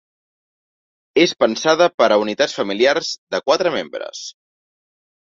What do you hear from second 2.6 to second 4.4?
familiars de quatre membres.